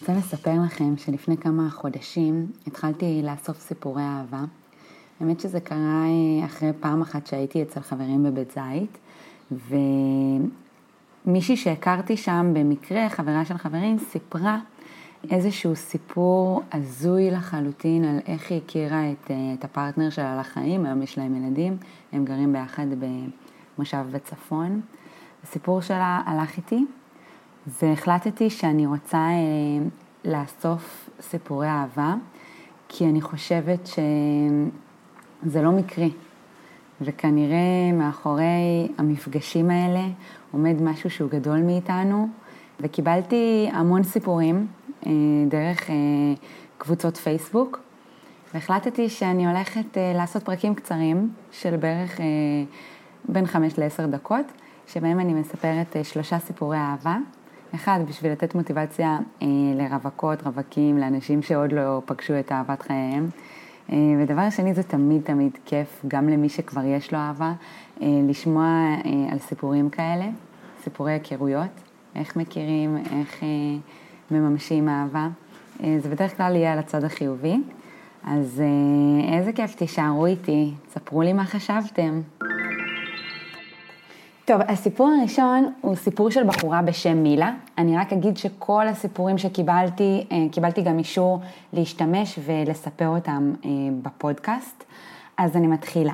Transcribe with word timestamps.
רוצה 0.00 0.12
לספר 0.12 0.54
לכם 0.66 0.96
שלפני 0.96 1.36
כמה 1.36 1.70
חודשים 1.70 2.46
התחלתי 2.66 3.22
לאסוף 3.24 3.60
סיפורי 3.60 4.02
אהבה. 4.02 4.44
האמת 5.20 5.40
שזה 5.40 5.60
קרה 5.60 6.04
אה, 6.04 6.44
אחרי 6.44 6.70
פעם 6.80 7.02
אחת 7.02 7.26
שהייתי 7.26 7.62
אצל 7.62 7.80
חברים 7.80 8.22
בבית 8.22 8.54
זית, 8.54 8.98
ומישהי 11.26 11.56
שהכרתי 11.56 12.16
שם 12.16 12.50
במקרה, 12.54 13.08
חברה 13.08 13.44
של 13.44 13.58
חברים, 13.58 13.98
סיפרה 13.98 14.58
איזשהו 15.30 15.76
סיפור 15.76 16.62
הזוי 16.72 17.30
לחלוטין 17.30 18.04
על 18.04 18.18
איך 18.26 18.50
היא 18.50 18.60
הכירה 18.64 19.10
את, 19.10 19.30
אה, 19.30 19.54
את 19.58 19.64
הפרטנר 19.64 20.10
שלה 20.10 20.40
לחיים, 20.40 20.86
היום 20.86 21.02
יש 21.02 21.18
להם 21.18 21.44
ילדים, 21.44 21.76
הם 22.12 22.24
גרים 22.24 22.52
ביחד 22.52 22.86
במושב 23.78 24.04
בצפון. 24.10 24.80
הסיפור 25.44 25.80
שלה 25.80 26.22
הלך 26.26 26.56
איתי, 26.56 26.84
והחלטתי 27.82 28.50
שאני 28.50 28.86
רוצה 28.86 29.18
אה, 29.18 29.86
לאסוף 30.24 31.10
סיפורי 31.20 31.68
אהבה, 31.68 32.14
כי 32.88 33.04
אני 33.04 33.20
חושבת 33.20 33.86
שזה 33.86 35.62
לא 35.62 35.72
מקרי, 35.72 36.12
וכנראה 37.00 37.92
מאחורי 37.92 38.88
המפגשים 38.98 39.70
האלה 39.70 40.06
עומד 40.52 40.82
משהו 40.82 41.10
שהוא 41.10 41.30
גדול 41.30 41.58
מאיתנו, 41.58 42.28
וקיבלתי 42.80 43.68
המון 43.72 44.02
סיפורים 44.02 44.66
אה, 45.06 45.10
דרך 45.48 45.90
אה, 45.90 45.94
קבוצות 46.78 47.16
פייסבוק, 47.16 47.80
והחלטתי 48.54 49.08
שאני 49.08 49.46
הולכת 49.46 49.96
לעשות 50.14 50.42
פרקים 50.42 50.74
קצרים 50.74 51.30
של 51.52 51.76
בערך 51.76 52.20
בין 53.28 53.46
חמש 53.46 53.78
לעשר 53.78 54.06
דקות, 54.06 54.46
שבהם 54.86 55.20
אני 55.20 55.34
מספרת 55.34 55.96
שלושה 56.02 56.38
סיפורי 56.38 56.76
אהבה. 56.76 57.16
אחד, 57.74 58.00
בשביל 58.08 58.32
לתת 58.32 58.54
מוטיבציה 58.54 59.18
לרווקות, 59.74 60.42
רווקים, 60.42 60.98
לאנשים 60.98 61.42
שעוד 61.42 61.72
לא 61.72 62.02
פגשו 62.04 62.38
את 62.38 62.52
אהבת 62.52 62.82
חייהם. 62.82 63.28
ודבר 63.88 64.50
שני, 64.50 64.74
זה 64.74 64.82
תמיד 64.82 65.22
תמיד 65.22 65.58
כיף, 65.64 66.02
גם 66.08 66.28
למי 66.28 66.48
שכבר 66.48 66.84
יש 66.84 67.12
לו 67.12 67.18
אהבה, 67.18 67.52
לשמוע 68.00 68.66
על 69.32 69.38
סיפורים 69.38 69.90
כאלה, 69.90 70.26
סיפורי 70.82 71.12
היכרויות, 71.12 71.80
איך 72.14 72.36
מכירים, 72.36 72.96
איך 72.96 73.42
מממשים 74.30 74.88
אהבה. 74.88 75.28
אה, 75.82 75.96
זה 75.98 76.08
בדרך 76.08 76.36
כלל 76.36 76.56
יהיה 76.56 76.72
על 76.72 76.78
הצד 76.78 77.04
החיובי. 77.04 77.56
אז 78.24 78.62
אה, 78.64 79.38
איזה 79.38 79.52
כיף, 79.52 79.74
תישארו 79.74 80.26
איתי, 80.26 80.74
ספרו 80.90 81.22
לי 81.22 81.32
מה 81.32 81.44
חשבתם. 81.44 82.20
טוב, 84.50 84.60
הסיפור 84.68 85.10
הראשון 85.18 85.72
הוא 85.80 85.96
סיפור 85.96 86.30
של 86.30 86.44
בחורה 86.44 86.82
בשם 86.82 87.22
מילה. 87.22 87.52
אני 87.78 87.96
רק 87.96 88.12
אגיד 88.12 88.36
שכל 88.36 88.88
הסיפורים 88.88 89.38
שקיבלתי, 89.38 90.26
אה, 90.32 90.36
קיבלתי 90.52 90.82
גם 90.82 90.98
אישור 90.98 91.40
להשתמש 91.72 92.38
ולספר 92.44 93.08
אותם 93.08 93.52
בפודקאסט. 94.02 94.84
אז 95.36 95.56
אני 95.56 95.66
מתחילה. 95.66 96.12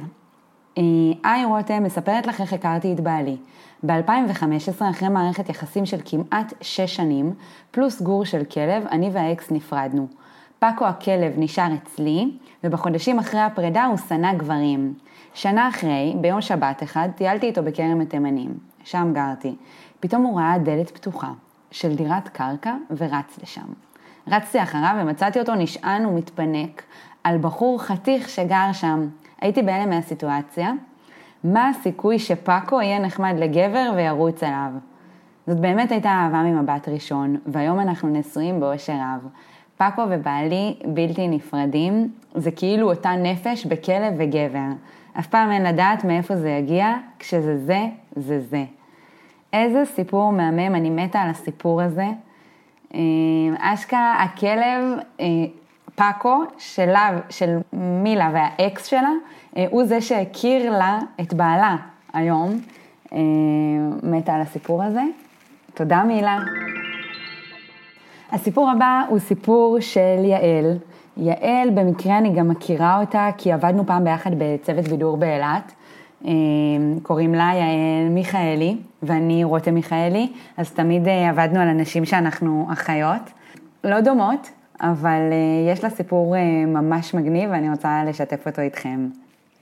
היי 1.25 1.45
רותם, 1.45 1.83
מספרת 1.83 2.27
לך 2.27 2.41
איך 2.41 2.53
הכרתי 2.53 2.92
את 2.92 3.01
בעלי. 3.01 3.37
ב-2015, 3.83 4.91
אחרי 4.91 5.09
מערכת 5.09 5.48
יחסים 5.48 5.87
של 5.87 5.98
כמעט 6.05 6.53
6 6.61 6.81
שנים, 6.97 7.34
פלוס 7.70 8.03
גור 8.03 8.25
של 8.25 8.45
כלב, 8.45 8.87
אני 8.91 9.11
והאקס 9.12 9.51
נפרדנו. 9.51 10.07
פאקו 10.59 10.87
הכלב 10.87 11.33
נשאר 11.37 11.75
אצלי, 11.75 12.31
ובחודשים 12.65 13.19
אחרי 13.19 13.41
הפרידה 13.41 13.85
הוא 13.85 13.97
שנא 13.97 14.35
גברים. 14.35 14.95
שנה 15.35 15.69
אחרי, 15.69 16.15
ביום 16.21 16.41
שבת 16.41 16.83
אחד, 16.83 17.09
טיילתי 17.15 17.47
איתו 17.47 17.63
בכרם 17.63 18.01
התימנים. 18.01 18.59
שם 18.85 19.13
גרתי. 19.15 19.57
פתאום 20.01 20.23
הוא 20.23 20.41
ראה 20.41 20.59
דלת 20.59 20.91
פתוחה, 20.91 21.31
של 21.71 21.95
דירת 21.95 22.29
קרקע, 22.29 22.75
ורץ 22.91 23.39
לשם. 23.43 23.67
רצתי 24.29 24.63
אחריו 24.63 24.97
ומצאתי 25.01 25.41
אותו 25.41 25.55
נשען 25.55 26.07
ומתפנק 26.07 26.83
על 27.25 27.39
בחור 27.39 27.83
חתיך 27.83 28.29
שגר 28.29 28.73
שם. 28.73 29.09
הייתי 29.41 29.63
בהלם 29.63 29.91
מהסיטואציה, 29.91 30.73
מה 31.45 31.69
הסיכוי 31.69 32.19
שפאקו 32.19 32.83
יהיה 32.83 32.98
נחמד 32.98 33.35
לגבר 33.39 33.92
וירוץ 33.97 34.42
אליו? 34.42 34.70
זאת 35.47 35.61
באמת 35.61 35.92
הייתה 35.92 36.09
אהבה 36.09 36.42
ממבט 36.42 36.89
ראשון, 36.89 37.36
והיום 37.47 37.80
אנחנו 37.80 38.09
נשואים 38.09 38.61
באושר 38.61 38.92
רב. 38.92 39.29
פאקו 39.77 40.03
ובעלי 40.11 40.77
בלתי 40.85 41.29
נפרדים, 41.29 42.09
זה 42.35 42.51
כאילו 42.51 42.91
אותה 42.91 43.11
נפש 43.11 43.67
בכלב 43.67 44.14
וגבר. 44.19 44.69
אף 45.19 45.27
פעם 45.27 45.51
אין 45.51 45.63
לדעת 45.67 46.05
מאיפה 46.05 46.37
זה 46.37 46.51
יגיע, 46.51 46.95
כשזה 47.19 47.59
זה, 47.59 47.86
זה 48.17 48.41
זה. 48.41 48.65
איזה 49.53 49.85
סיפור 49.85 50.33
מהמם, 50.33 50.75
אני 50.75 50.91
מתה 50.91 51.20
על 51.20 51.31
הסיפור 51.31 51.83
הזה. 51.83 52.07
אה, 52.95 53.01
אשכרה 53.59 54.23
הכלב, 54.23 54.98
אה, 55.20 55.27
פאקו, 55.95 56.42
שלה, 56.59 57.11
של 57.31 57.59
מילה 57.73 58.31
והאקס 58.35 58.86
שלה, 58.86 59.13
אה, 59.57 59.67
הוא 59.70 59.85
זה 59.85 60.01
שהכיר 60.01 60.79
לה 60.79 60.98
את 61.20 61.35
בעלה 61.35 61.77
היום. 62.13 62.61
מתה 64.03 64.35
על 64.35 64.41
הסיפור 64.41 64.83
הזה. 64.83 65.03
תודה 65.75 66.03
מילה. 66.03 66.39
הסיפור 68.33 68.70
הבא 68.70 69.03
הוא 69.09 69.19
סיפור 69.19 69.77
של 69.81 70.25
יעל. 70.25 70.77
יעל, 71.17 71.70
במקרה 71.75 72.19
אני 72.19 72.33
גם 72.33 72.48
מכירה 72.48 73.01
אותה, 73.01 73.31
כי 73.39 73.53
עבדנו 73.53 73.87
פעם 73.87 74.05
ביחד 74.05 74.31
בצוות 74.39 74.89
בידור 74.89 75.17
באילת. 75.17 75.73
אה, 76.27 76.33
קוראים 77.03 77.35
לה 77.35 77.51
יעל 77.55 78.09
מיכאלי, 78.11 78.77
ואני 79.03 79.45
רותם 79.45 79.75
מיכאלי, 79.75 80.33
אז 80.57 80.70
תמיד 80.70 81.09
עבדנו 81.09 81.61
על 81.61 81.69
אנשים 81.69 82.05
שאנחנו 82.05 82.67
אחיות. 82.73 83.23
לא 83.85 84.01
דומות, 84.01 84.51
אבל 84.81 85.20
יש 85.73 85.85
לה 85.85 85.91
סיפור 85.91 86.35
ממש 86.67 87.15
מגניב 87.15 87.51
ואני 87.51 87.70
רוצה 87.70 88.05
לשתף 88.07 88.47
אותו 88.47 88.63
איתכם. 88.63 89.09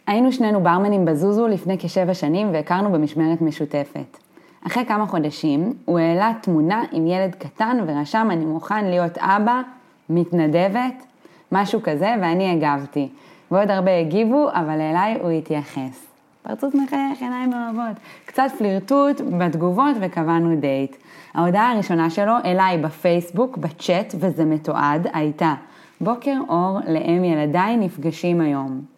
היינו 0.07 0.33
שנינו 0.33 0.61
ברמנים 0.61 1.05
בזוזו 1.05 1.49
לפני 1.49 1.79
כשבע 1.79 2.15
שנים 2.15 2.49
והכרנו 2.53 2.93
במשמרת 2.93 3.41
משותפת. 3.41 4.19
אחרי 4.67 4.85
כמה 4.87 5.07
חודשים 5.07 5.73
הוא 5.85 5.99
העלה 5.99 6.33
תמונה 6.41 6.83
עם 6.93 7.07
ילד 7.07 7.35
קטן 7.35 7.77
ורשם 7.87 8.29
אני 8.31 8.45
מוכן 8.45 8.85
להיות 8.85 9.19
אבא, 9.19 9.63
מתנדבת, 10.11 11.07
משהו 11.53 11.81
כזה, 11.83 12.15
ואני 12.23 12.53
הגבתי. 12.53 13.09
ועוד 13.51 13.71
הרבה 13.71 13.99
הגיבו, 13.99 14.49
אבל 14.53 14.81
אליי 14.81 15.19
הוא 15.21 15.31
התייחס. 15.31 16.07
פרצוף 16.43 16.75
מחייך, 16.75 17.23
עיניים 17.23 17.53
אוהבות. 17.53 17.97
קצת 18.27 18.47
פלירטוט 18.59 19.21
בתגובות 19.39 19.97
וקבענו 20.01 20.57
דייט. 20.57 20.97
ההודעה 21.35 21.73
הראשונה 21.73 22.11
שלו 22.11 22.33
אליי 22.45 22.79
בפייסבוק, 22.79 23.57
בצ'אט, 23.57 24.15
וזה 24.19 24.45
מתועד, 24.45 25.07
הייתה 25.13 25.55
בוקר 26.01 26.37
אור 26.49 26.79
לאם 26.89 27.25
ילדיי 27.25 27.77
נפגשים 27.77 28.41
היום. 28.41 28.94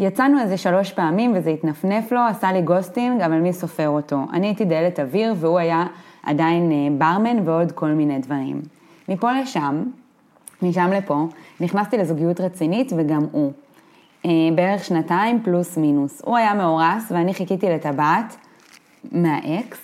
יצאנו 0.00 0.40
איזה 0.40 0.56
שלוש 0.56 0.92
פעמים 0.92 1.32
וזה 1.36 1.50
התנפנף 1.50 2.12
לו, 2.12 2.20
עשה 2.20 2.52
לי 2.52 2.62
ghosting, 2.62 3.20
אבל 3.20 3.38
מי 3.38 3.52
סופר 3.52 3.88
אותו? 3.88 4.18
אני 4.32 4.46
הייתי 4.46 4.64
דלת 4.64 5.00
אוויר 5.00 5.34
והוא 5.36 5.58
היה 5.58 5.86
עדיין 6.22 6.72
אה, 6.72 6.76
ברמן 6.98 7.48
ועוד 7.48 7.72
כל 7.72 7.88
מיני 7.88 8.18
דברים. 8.18 8.60
מפה 9.08 9.32
לשם, 9.32 9.82
משם 10.62 10.90
לפה, 10.92 11.26
נכנסתי 11.60 11.98
לזוגיות 11.98 12.40
רצינית 12.40 12.92
וגם 12.96 13.26
הוא. 13.32 13.52
אה, 14.26 14.30
בערך 14.54 14.84
שנתיים 14.84 15.42
פלוס 15.42 15.76
מינוס. 15.76 16.22
הוא 16.24 16.36
היה 16.36 16.54
מאורס 16.54 17.12
ואני 17.12 17.34
חיכיתי 17.34 17.70
לטבעת 17.70 18.36
מהאקס, 19.12 19.78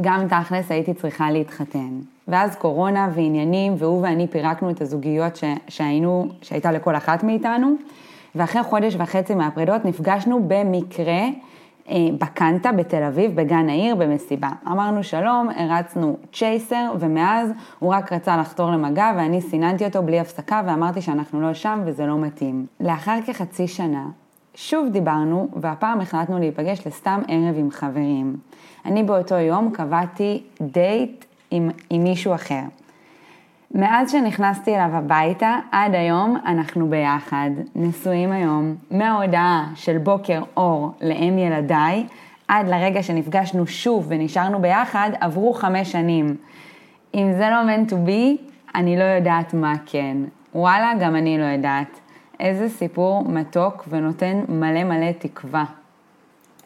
גם 0.00 0.28
תכלס 0.28 0.70
הייתי 0.70 0.94
צריכה 0.94 1.30
להתחתן. 1.30 2.00
ואז 2.28 2.56
קורונה 2.56 3.08
ועניינים, 3.14 3.74
והוא 3.78 4.02
ואני 4.02 4.26
פירקנו 4.26 4.70
את 4.70 4.80
הזוגיות 4.80 5.36
ש... 5.36 5.44
שהיינו, 5.68 6.28
שהייתה 6.42 6.72
לכל 6.72 6.96
אחת 6.96 7.24
מאיתנו. 7.24 7.76
ואחרי 8.36 8.62
חודש 8.62 8.96
וחצי 8.98 9.34
מהפרידות 9.34 9.84
נפגשנו 9.84 10.48
במקרה 10.48 11.22
אה, 11.88 11.96
בקנטה 12.20 12.72
בתל 12.72 13.02
אביב, 13.02 13.40
בגן 13.40 13.68
העיר, 13.68 13.94
במסיבה. 13.94 14.48
אמרנו 14.66 15.02
שלום, 15.02 15.48
הרצנו 15.56 16.16
צ'ייסר, 16.32 16.92
ומאז 16.98 17.50
הוא 17.78 17.94
רק 17.94 18.12
רצה 18.12 18.36
לחתור 18.36 18.70
למגע, 18.70 19.12
ואני 19.16 19.40
סיננתי 19.40 19.84
אותו 19.84 20.02
בלי 20.02 20.20
הפסקה, 20.20 20.62
ואמרתי 20.66 21.00
שאנחנו 21.00 21.40
לא 21.40 21.54
שם 21.54 21.82
וזה 21.84 22.06
לא 22.06 22.18
מתאים. 22.18 22.66
לאחר 22.80 23.18
כחצי 23.26 23.68
שנה, 23.68 24.06
שוב 24.54 24.88
דיברנו, 24.88 25.48
והפעם 25.56 26.00
החלטנו 26.00 26.38
להיפגש 26.38 26.86
לסתם 26.86 27.22
ערב 27.28 27.54
עם 27.58 27.70
חברים. 27.70 28.36
אני 28.84 29.02
באותו 29.02 29.34
יום 29.34 29.70
קבעתי 29.70 30.42
דייט 30.60 31.24
עם, 31.50 31.70
עם 31.90 32.02
מישהו 32.04 32.34
אחר. 32.34 32.62
מאז 33.74 34.10
שנכנסתי 34.12 34.74
אליו 34.76 34.96
הביתה, 34.96 35.58
עד 35.72 35.94
היום 35.94 36.36
אנחנו 36.46 36.90
ביחד, 36.90 37.50
נשואים 37.74 38.32
היום, 38.32 38.74
מההודעה 38.90 39.68
של 39.74 39.98
בוקר 39.98 40.42
אור 40.56 40.92
לאם 41.00 41.38
ילדיי, 41.38 42.06
עד 42.48 42.68
לרגע 42.68 43.02
שנפגשנו 43.02 43.66
שוב 43.66 44.06
ונשארנו 44.08 44.62
ביחד, 44.62 45.10
עברו 45.20 45.52
חמש 45.52 45.92
שנים. 45.92 46.36
אם 47.14 47.32
זה 47.32 47.48
לא 47.50 47.56
meant 47.70 47.90
to 47.90 47.94
be, 47.94 48.42
אני 48.74 48.96
לא 48.98 49.04
יודעת 49.04 49.54
מה 49.54 49.72
כן. 49.86 50.16
וואלה, 50.54 50.92
גם 51.00 51.16
אני 51.16 51.38
לא 51.38 51.44
יודעת. 51.44 52.00
איזה 52.40 52.68
סיפור 52.68 53.28
מתוק 53.28 53.84
ונותן 53.88 54.40
מלא 54.48 54.84
מלא 54.84 55.12
תקווה. 55.18 55.64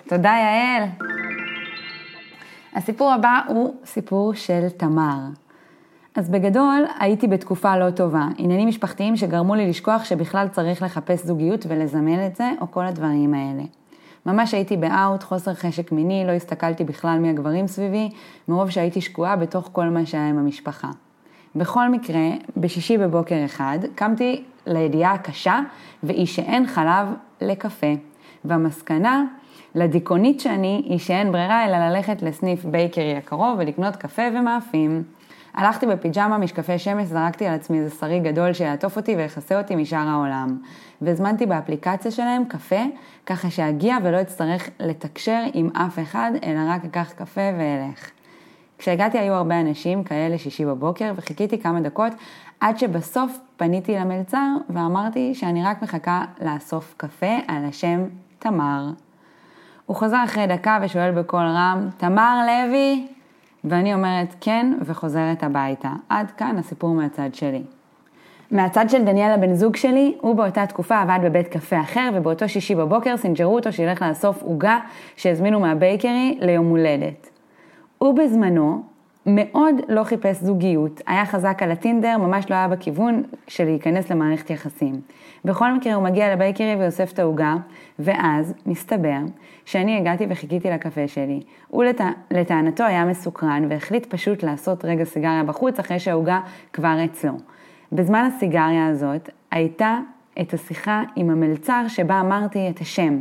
תודה, 0.08 0.37
יעל. 0.41 0.88
הסיפור 2.75 3.12
הבא 3.12 3.41
הוא 3.49 3.75
סיפור 3.85 4.35
של 4.35 4.69
תמר. 4.69 5.19
אז 6.15 6.31
בגדול 6.31 6.85
הייתי 6.99 7.27
בתקופה 7.27 7.77
לא 7.77 7.91
טובה, 7.91 8.29
עניינים 8.39 8.69
משפחתיים 8.69 9.17
שגרמו 9.17 9.55
לי 9.55 9.69
לשכוח 9.69 10.05
שבכלל 10.05 10.49
צריך 10.49 10.83
לחפש 10.83 11.25
זוגיות 11.25 11.67
ולזמן 11.69 12.27
את 12.27 12.37
זה, 12.37 12.51
או 12.61 12.71
כל 12.71 12.87
הדברים 12.87 13.35
האלה. 13.35 13.62
ממש 14.27 14.55
הייתי 14.55 14.77
באאוט, 14.77 15.23
חוסר 15.23 15.55
חשק 15.55 15.93
מיני, 15.93 16.25
לא 16.27 16.33
הסתכלתי 16.33 16.85
בכלל 16.85 17.19
מי 17.19 17.31
הגברים 17.31 17.67
סביבי, 17.67 18.11
מרוב 18.49 18.71
שהייתי 18.71 19.01
שקועה 19.01 19.37
בתוך 19.37 19.69
כל 19.73 19.85
מה 19.85 20.07
שהיה 20.07 20.29
עם 20.29 20.39
המשפחה. 20.39 20.89
בכל 21.57 21.89
מקרה, 21.89 22.29
בשישי 22.57 22.99
בבוקר 22.99 23.45
אחד, 23.45 23.79
קמתי 23.95 24.45
לידיעה 24.67 25.12
הקשה, 25.12 25.61
והיא 26.03 26.27
שאין 26.27 26.67
חלב 26.67 27.07
לקפה. 27.41 27.95
והמסקנה 28.45 29.25
לדיכאונית 29.75 30.41
שאני, 30.41 30.83
היא 30.85 30.99
שאין 30.99 31.33
ברירה 31.33 31.67
אלא 31.67 31.89
ללכת 31.89 32.23
לסניף 32.23 32.65
בייקרי 32.65 33.17
הקרוב 33.17 33.57
ולקנות 33.59 33.97
קפה 33.97 34.23
ומאפים. 34.35 35.03
הלכתי 35.55 35.87
בפיג'מה, 35.87 36.38
משקפי 36.38 36.79
שמש, 36.79 37.06
זרקתי 37.06 37.47
על 37.47 37.55
עצמי 37.55 37.79
איזה 37.79 37.97
שרי 37.97 38.20
גדול 38.20 38.52
שיעטוף 38.52 38.97
אותי 38.97 39.17
ויכסה 39.17 39.58
אותי 39.58 39.76
משאר 39.76 40.08
העולם. 40.08 40.58
והזמנתי 41.02 41.47
באפליקציה 41.47 42.11
שלהם 42.11 42.44
קפה, 42.44 42.81
ככה 43.26 43.50
שאגיע 43.50 43.97
ולא 44.02 44.20
אצטרך 44.20 44.70
לתקשר 44.81 45.43
עם 45.55 45.70
אף 45.76 45.99
אחד, 45.99 46.32
אלא 46.44 46.61
רק 46.69 46.85
אקח 46.85 47.12
קפה 47.17 47.41
ואלך. 47.58 48.11
כשהגעתי 48.79 49.19
היו 49.19 49.35
הרבה 49.35 49.61
אנשים, 49.61 50.05
כאלה 50.05 50.38
שישי 50.38 50.64
בבוקר, 50.64 51.12
וחיכיתי 51.17 51.58
כמה 51.58 51.81
דקות 51.81 52.12
עד 52.61 52.79
שבסוף 52.79 53.38
פניתי 53.56 53.94
למלצר 53.94 54.47
ואמרתי 54.70 55.35
שאני 55.35 55.64
רק 55.64 55.82
מחכה 55.82 56.25
לאסוף 56.41 56.94
קפה 56.97 57.38
על 57.49 57.64
השם 57.64 58.05
תמר. 58.38 58.91
הוא 59.87 59.97
חוזר 59.97 60.25
אחרי 60.25 60.47
דקה 60.47 60.79
ושואל 60.82 61.11
בקול 61.11 61.47
רם, 61.47 61.88
תמר 61.97 62.38
לוי? 62.47 63.06
ואני 63.65 63.95
אומרת 63.95 64.35
כן 64.41 64.73
וחוזרת 64.85 65.43
הביתה. 65.43 65.93
עד 66.09 66.31
כאן 66.31 66.57
הסיפור 66.59 66.95
מהצד 66.95 67.35
שלי. 67.35 67.62
מהצד 68.51 68.91
של 68.91 69.05
דניאל 69.05 69.31
הבן 69.31 69.55
זוג 69.55 69.77
שלי, 69.77 70.15
הוא 70.21 70.37
באותה 70.37 70.67
תקופה 70.67 71.01
עבד 71.01 71.19
בבית 71.23 71.49
קפה 71.49 71.81
אחר, 71.81 72.11
ובאותו 72.15 72.49
שישי 72.49 72.75
בבוקר 72.75 73.17
סינג'רו 73.17 73.55
אותו 73.55 73.73
שילך 73.73 74.03
לאסוף 74.03 74.43
עוגה 74.43 74.79
שהזמינו 75.17 75.61
מה 75.61 75.80
bakery 75.80 76.39
ליום 76.41 76.67
הולדת. 76.67 77.31
הוא 77.99 78.15
בזמנו 78.15 78.83
מאוד 79.35 79.75
לא 79.88 80.05
חיפש 80.05 80.37
זוגיות, 80.37 81.00
היה 81.06 81.27
חזק 81.27 81.62
על 81.62 81.71
הטינדר, 81.71 82.17
ממש 82.19 82.50
לא 82.50 82.55
היה 82.55 82.69
בכיוון 82.69 83.23
של 83.49 83.65
להיכנס 83.65 84.11
למערכת 84.11 84.50
יחסים. 84.50 85.00
בכל 85.44 85.73
מקרה 85.73 85.94
הוא 85.94 86.05
מגיע 86.05 86.35
ל 86.35 86.41
bakery 86.41 86.77
ואוסף 86.79 87.12
את 87.12 87.19
העוגה, 87.19 87.55
ואז 87.99 88.55
מסתבר 88.67 89.19
שאני 89.65 89.99
הגעתי 89.99 90.27
וחיכיתי 90.31 90.71
לקפה 90.71 91.09
שלי. 91.09 91.41
הוא 91.69 91.85
לט... 91.85 92.00
לטענתו 92.31 92.85
היה 92.85 93.05
מסוקרן 93.05 93.67
והחליט 93.71 94.06
פשוט 94.06 94.43
לעשות 94.43 94.85
רגע 94.85 95.05
סיגריה 95.05 95.44
בחוץ 95.44 95.79
אחרי 95.79 95.99
שהעוגה 95.99 96.41
כבר 96.73 97.05
אצלו. 97.05 97.33
בזמן 97.93 98.31
הסיגריה 98.35 98.87
הזאת 98.87 99.31
הייתה 99.50 99.99
את 100.41 100.55
השיחה 100.55 101.03
עם 101.17 101.31
המלצר 101.31 101.85
שבה 101.88 102.21
אמרתי 102.21 102.71
את 102.71 102.81
השם. 102.81 103.19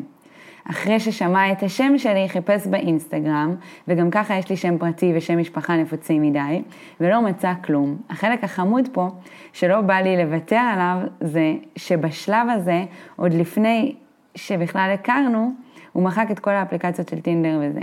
אחרי 0.69 1.00
ששמע 1.00 1.51
את 1.51 1.63
השם 1.63 1.98
שלי, 1.98 2.30
חיפש 2.30 2.68
באינסטגרם, 2.68 3.56
וגם 3.88 4.10
ככה 4.10 4.38
יש 4.38 4.50
לי 4.50 4.57
שם 4.57 4.77
פרטי 4.77 5.13
ושם 5.16 5.38
משפחה 5.38 5.77
נפוצים 5.77 6.21
מדי, 6.21 6.62
ולא 7.00 7.21
מצא 7.21 7.54
כלום. 7.63 7.98
החלק 8.10 8.44
החמוד 8.44 8.89
פה, 8.92 9.07
שלא 9.54 9.81
בא 9.81 9.94
לי 9.94 10.18
לוותר 10.18 10.56
עליו, 10.56 10.98
זה 11.21 11.54
שבשלב 11.75 12.50
הזה, 12.50 12.83
עוד 13.16 13.33
לפני 13.33 13.95
שבכלל 14.36 14.92
הכרנו, 14.94 15.51
הוא 15.94 16.04
מחק 16.04 16.27
את 16.31 16.39
כל 16.39 16.51
האפליקציות 16.51 17.10
של 17.10 17.22
טינדר 17.22 17.60
וזה. 17.62 17.81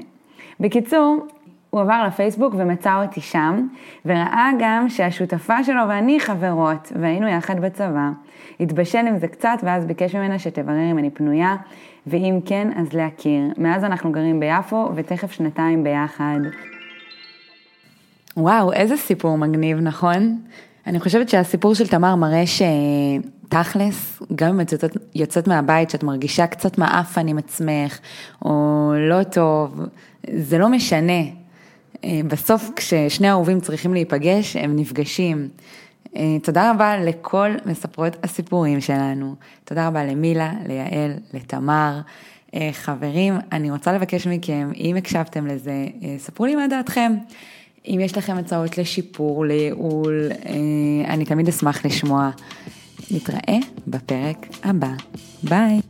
בקיצור, 0.61 1.27
הוא 1.77 1.83
עבר 1.83 2.05
לפייסבוק 2.07 2.55
ומצא 2.59 3.03
אותי 3.03 3.21
שם, 3.21 3.67
וראה 4.07 4.51
גם 4.59 4.89
שהשותפה 4.89 5.65
שלו 5.65 5.83
ואני 5.89 6.21
חברות, 6.21 6.93
והיינו 7.01 7.29
יחד 7.29 7.61
בצבא. 7.61 8.11
התבשל 8.61 8.99
עם 8.99 9.19
זה 9.19 9.29
קצת, 9.29 9.59
ואז 9.63 9.85
ביקש 9.85 10.15
ממנה 10.15 10.39
שתברר 10.39 10.91
אם 10.91 10.99
אני 10.99 11.11
פנויה, 11.11 11.57
ואם 12.07 12.39
כן, 12.45 12.71
אז 12.77 12.93
להכיר. 12.93 13.43
מאז 13.59 13.85
אנחנו 13.85 14.13
גרים 14.13 14.41
ביפו, 14.41 14.91
ותכף 14.95 15.33
שנתיים 15.33 15.85
ביחד. 15.85 16.39
וואו, 18.37 18.73
איזה 18.73 18.97
סיפור 18.97 19.39
מגניב, 19.39 19.79
נכון? 19.81 20.39
אני 20.87 21.01
חושבת 21.01 21.29
שהסיפור 21.29 21.75
של 21.75 21.87
תמר 21.87 22.15
מראה 22.15 22.45
שתכלס, 22.47 24.23
גם 24.35 24.49
אם 24.49 24.61
את 24.61 24.73
יוצאת, 24.73 24.97
יוצאת 25.15 25.49
מהבית, 25.49 25.91
שאת 25.91 26.03
מרגישה 26.03 26.47
קצת 26.47 26.79
מעפן 26.79 27.29
עם 27.29 27.39
עצמך, 27.39 27.99
או 28.45 28.93
לא 28.99 29.23
טוב, 29.23 29.81
זה 30.37 30.59
לא 30.59 30.69
משנה. 30.69 31.46
אה, 32.05 32.21
בסוף 32.29 32.71
כששני 32.77 33.31
אהובים 33.31 33.61
צריכים 33.61 33.95
להיפגש, 33.95 34.57
הם 34.57 34.77
נפגשים. 34.77 35.49
אה, 36.17 36.37
תודה 36.43 36.71
רבה 36.71 36.97
לכל 36.97 37.51
מספרות 37.67 38.17
הסיפורים 38.23 38.81
שלנו. 38.81 39.35
תודה 39.65 39.87
רבה 39.87 40.05
למילה, 40.05 40.53
ליעל, 40.67 41.13
לתמר. 41.35 42.01
אה, 42.55 42.71
חברים, 42.73 43.35
אני 43.53 43.71
רוצה 43.71 43.93
לבקש 43.93 44.27
מכם, 44.27 44.71
אם 44.77 44.97
הקשבתם 44.97 45.47
לזה, 45.47 45.87
ספרו 46.19 46.47
לי 46.47 46.57
מה 46.57 46.69
דעתכם. 46.69 47.13
אם 47.87 47.99
יש 48.03 48.19
לכם 48.19 48.37
הצעות 48.37 48.79
לשיפור, 48.79 49.45
לייעול, 49.45 50.31
אני 51.09 51.25
תמיד 51.25 51.49
אשמח 51.49 51.85
לשמוע. 51.85 52.31
נתראה 53.11 53.59
בפרק 53.87 54.47
הבא. 54.65 54.93
ביי. 55.43 55.81